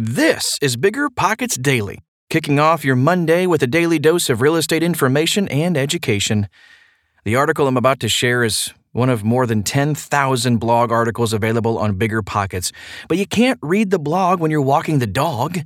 [0.00, 1.98] This is Bigger Pockets Daily,
[2.30, 6.48] kicking off your Monday with a daily dose of real estate information and education.
[7.24, 11.78] The article I'm about to share is one of more than 10,000 blog articles available
[11.78, 12.70] on Bigger Pockets,
[13.08, 15.58] but you can't read the blog when you're walking the dog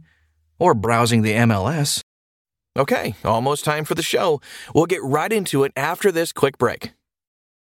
[0.59, 2.01] or browsing the MLS.
[2.75, 4.41] Okay, almost time for the show.
[4.75, 6.95] We'll get right into it after this quick break.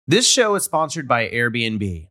[0.06, 2.11] This show is sponsored by Airbnb.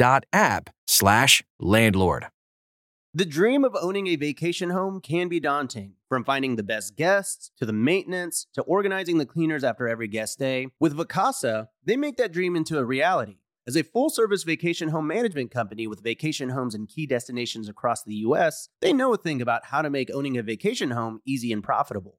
[0.00, 2.26] Rent.app slash landlord.
[3.16, 5.92] The dream of owning a vacation home can be daunting.
[6.08, 10.38] From finding the best guests, to the maintenance, to organizing the cleaners after every guest
[10.38, 10.68] day.
[10.80, 13.38] With Vacasa, they make that dream into a reality.
[13.66, 18.02] As a full service vacation home management company with vacation homes in key destinations across
[18.02, 21.52] the US, they know a thing about how to make owning a vacation home easy
[21.52, 22.18] and profitable.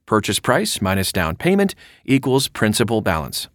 [0.06, 3.48] Purchase price minus down payment equals principal balance.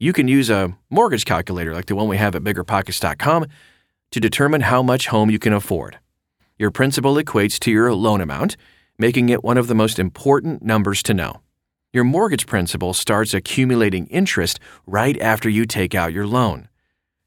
[0.00, 3.46] You can use a mortgage calculator like the one we have at biggerpockets.com
[4.10, 6.00] to determine how much home you can afford.
[6.58, 8.56] Your principal equates to your loan amount
[8.98, 11.40] making it one of the most important numbers to know.
[11.92, 16.68] Your mortgage principal starts accumulating interest right after you take out your loan.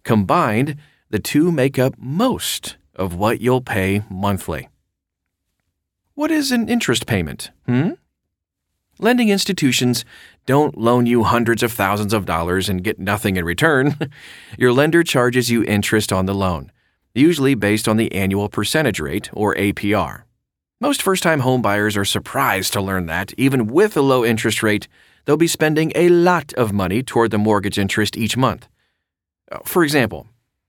[0.04, 0.76] Combined,
[1.10, 4.70] the two make up most of what you'll pay monthly.
[6.14, 7.52] What is an interest payment?
[7.66, 7.92] Hmm?
[9.00, 10.04] Lending institutions
[10.46, 13.98] don't loan you hundreds of thousands of dollars and get nothing in return.
[14.58, 16.72] Your lender charges you interest on the loan,
[17.16, 20.24] usually based on the annual percentage rate, or APR.
[20.82, 24.88] Most first time homebuyers are surprised to learn that, even with a low interest rate,
[25.26, 28.70] they'll be spending a lot of money toward the mortgage interest each month.
[29.52, 30.26] Uh, for example,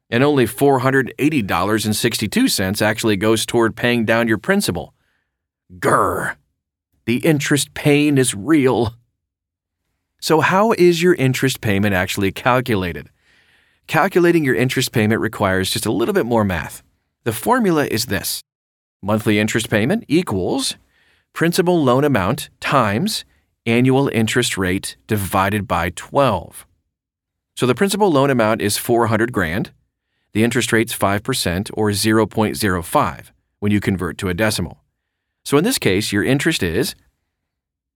[0.10, 4.94] and only $480.62 actually goes toward paying down your principal.
[5.78, 6.36] Grr!
[7.06, 8.96] The interest pain is real.
[10.22, 13.10] So, how is your interest payment actually calculated?
[13.88, 16.84] Calculating your interest payment requires just a little bit more math.
[17.24, 18.42] The formula is this
[19.02, 20.76] monthly interest payment equals
[21.34, 23.24] principal loan amount times
[23.66, 26.66] annual interest rate divided by 12.
[27.56, 29.72] So the principal loan amount is 400 grand.
[30.34, 34.84] The interest rate's 5% or 0.05 when you convert to a decimal.
[35.44, 36.94] So in this case, your interest is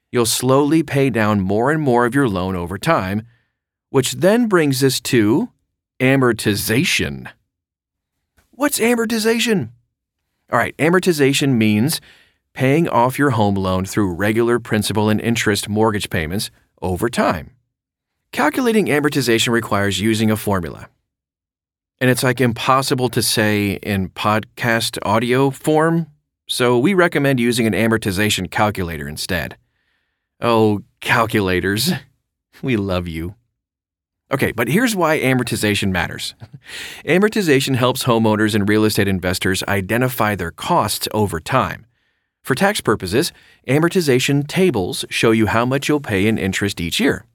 [0.10, 3.24] you'll slowly pay down more and more of your loan over time,
[3.90, 5.50] which then brings us to
[6.00, 7.30] amortization.
[8.52, 9.72] What's amortization?
[10.50, 12.00] All right, amortization means
[12.54, 16.52] paying off your home loan through regular principal and interest mortgage payments
[16.82, 17.52] over time.
[18.32, 20.88] Calculating amortization requires using a formula.
[22.02, 26.08] And it's like impossible to say in podcast audio form,
[26.48, 29.58] so we recommend using an amortization calculator instead.
[30.42, 31.92] Oh, calculators,
[32.62, 33.36] we love you.
[34.32, 36.36] Okay, but here's why amortization matters.
[37.06, 41.86] amortization helps homeowners and real estate investors identify their costs over time.
[42.42, 43.32] For tax purposes,
[43.68, 47.26] amortization tables show you how much you'll pay in interest each year.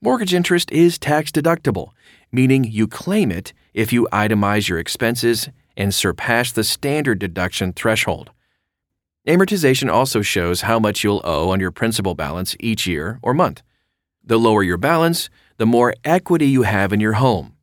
[0.00, 1.88] Mortgage interest is tax deductible,
[2.34, 8.32] meaning you claim it if you itemize your expenses and surpass the standard deduction threshold.
[9.26, 13.62] Amortization also shows how much you'll owe on your principal balance each year or month.
[14.24, 17.54] The lower your balance, the more equity you have in your home.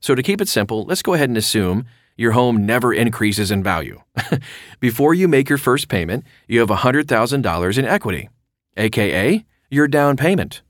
[0.00, 1.86] So, to keep it simple, let's go ahead and assume
[2.16, 4.02] your home never increases in value.
[4.80, 8.28] Before you make your first payment, you have $100,000 in equity,
[8.76, 10.62] aka your down payment.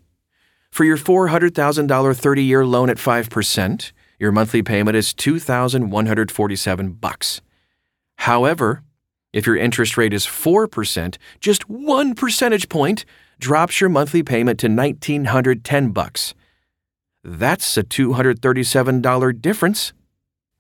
[0.72, 7.42] For your $400,000 30 year loan at 5%, your monthly payment is 2147 bucks.
[8.18, 8.84] However,
[9.34, 13.04] if your interest rate is 4%, just 1 percentage point
[13.40, 16.36] drops your monthly payment to 1910 bucks.
[17.24, 19.92] That's a $237 difference.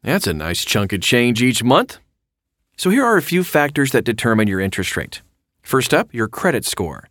[0.01, 1.99] That's a nice chunk of change each month.
[2.77, 5.21] So here are a few factors that determine your interest rate.
[5.61, 7.07] First up, your credit score.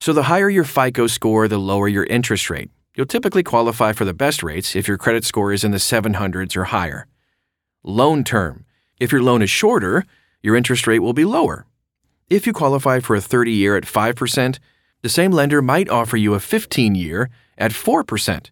[0.00, 2.72] So the higher your FICO score, the lower your interest rate.
[2.94, 6.56] You'll typically qualify for the best rates if your credit score is in the 700s
[6.56, 7.06] or higher.
[7.82, 8.66] Loan term.
[9.00, 10.04] If your loan is shorter,
[10.42, 11.64] your interest rate will be lower.
[12.28, 14.58] If you qualify for a 30 year at 5%,
[15.00, 18.50] the same lender might offer you a 15 year at 4%.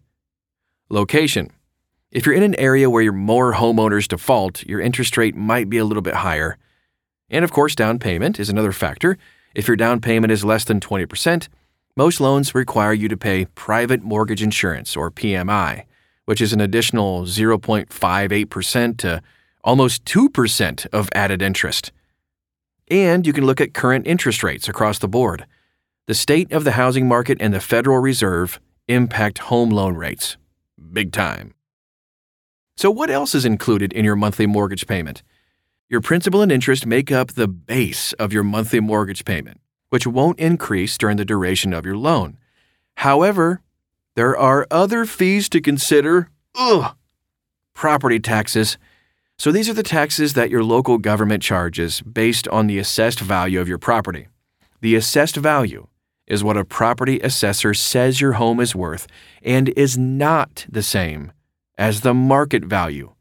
[0.89, 1.51] Location.
[2.09, 5.85] If you're in an area where more homeowners default, your interest rate might be a
[5.85, 6.57] little bit higher.
[7.29, 9.17] And of course, down payment is another factor.
[9.53, 11.47] If your down payment is less than 20%,
[11.95, 15.83] most loans require you to pay private mortgage insurance or PMI,
[16.25, 19.21] which is an additional 0.58% to
[19.63, 21.91] almost 2% of added interest.
[22.89, 25.45] And you can look at current interest rates across the board.
[26.07, 30.35] The state of the housing market and the Federal Reserve impact home loan rates.
[30.91, 31.53] Big time.
[32.75, 35.23] So, what else is included in your monthly mortgage payment?
[35.87, 39.60] Your principal and interest make up the base of your monthly mortgage payment,
[39.91, 42.37] which won't increase during the duration of your loan.
[42.95, 43.61] However,
[44.15, 46.29] there are other fees to consider.
[46.55, 46.95] Ugh!
[47.73, 48.77] Property taxes.
[49.37, 53.59] So, these are the taxes that your local government charges based on the assessed value
[53.59, 54.27] of your property.
[54.79, 55.87] The assessed value
[56.25, 59.07] is what a property assessor says your home is worth
[59.41, 61.33] and is not the same
[61.77, 63.13] as the market value.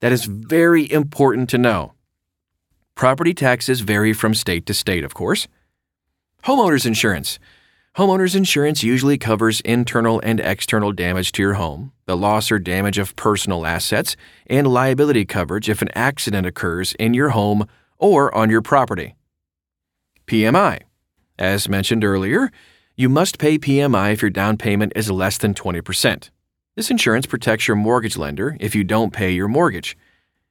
[0.00, 1.92] That is very important to know.
[2.94, 5.46] Property taxes vary from state to state, of course.
[6.46, 7.40] Homeowners insurance.
[7.96, 12.98] Homeowners insurance usually covers internal and external damage to your home, the loss or damage
[12.98, 14.14] of personal assets,
[14.46, 17.66] and liability coverage if an accident occurs in your home
[17.98, 19.16] or on your property.
[20.28, 20.82] PMI.
[21.36, 22.52] As mentioned earlier,
[22.94, 26.30] you must pay PMI if your down payment is less than 20%.
[26.76, 29.98] This insurance protects your mortgage lender if you don't pay your mortgage.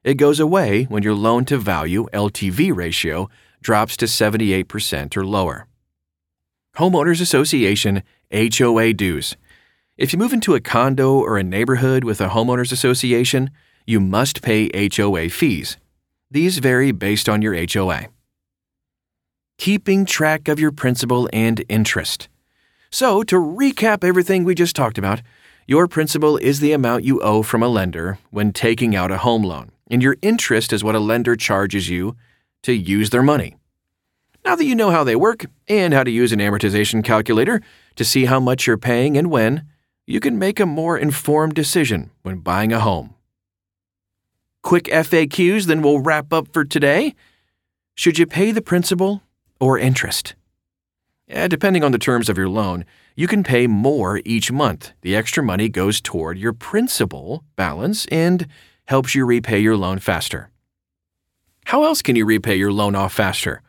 [0.04, 3.30] It goes away when your loan to value LTV ratio
[3.62, 5.70] drops to 78% or lower.
[6.78, 8.04] Homeowners Association
[8.34, 9.38] HOA dues.
[9.98, 13.50] If you move into a condo or a neighborhood with a homeowners association,
[13.88, 15.78] you must pay HOA fees.
[16.30, 18.08] These vary based on your HOA.
[19.58, 22.28] Keeping track of your principal and interest.
[22.90, 25.22] So, to recap everything we just talked about,
[25.68, 29.44] your principal is the amount you owe from a lender when taking out a home
[29.44, 32.18] loan, and your interest is what a lender charges you
[32.64, 33.56] to use their money.
[34.46, 37.62] Now that you know how they work and how to use an amortization calculator
[37.96, 39.68] to see how much you're paying and when,
[40.06, 43.16] you can make a more informed decision when buying a home.
[44.62, 47.16] Quick FAQs, then we'll wrap up for today.
[47.96, 49.24] Should you pay the principal
[49.60, 50.36] or interest?
[51.28, 52.86] Eh, depending on the terms of your loan,
[53.16, 54.92] you can pay more each month.
[55.02, 58.46] The extra money goes toward your principal balance and
[58.86, 60.52] helps you repay your loan faster.
[61.66, 63.64] How else can you repay your loan off faster?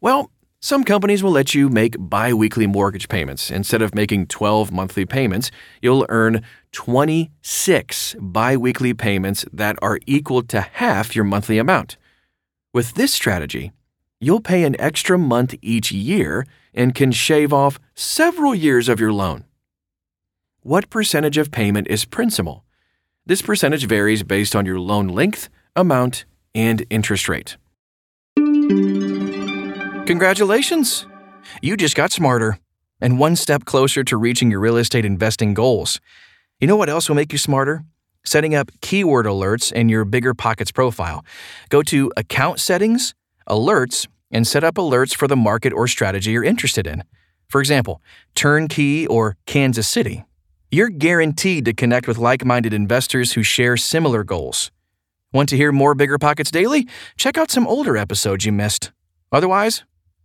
[0.00, 3.50] Well, some companies will let you make bi weekly mortgage payments.
[3.50, 5.50] Instead of making 12 monthly payments,
[5.80, 11.96] you'll earn 26 bi weekly payments that are equal to half your monthly amount.
[12.74, 13.72] With this strategy,
[14.20, 19.12] you'll pay an extra month each year and can shave off several years of your
[19.12, 19.44] loan.
[20.62, 22.64] What percentage of payment is principal?
[23.24, 26.24] This percentage varies based on your loan length, amount,
[26.54, 27.56] and interest rate.
[30.06, 31.04] Congratulations!
[31.60, 32.60] You just got smarter
[33.00, 36.00] and one step closer to reaching your real estate investing goals.
[36.60, 37.84] You know what else will make you smarter?
[38.24, 41.24] Setting up keyword alerts in your Bigger Pockets profile.
[41.70, 43.14] Go to Account Settings,
[43.48, 47.02] Alerts, and set up alerts for the market or strategy you're interested in.
[47.48, 48.00] For example,
[48.36, 50.24] turnkey or Kansas City.
[50.70, 54.70] you're guaranteed to connect with like minded investors who share similar goals.
[55.32, 56.86] Want to hear more Bigger Pockets Daily?
[57.16, 58.92] Check out some older episodes you missed.
[59.32, 59.82] Otherwise,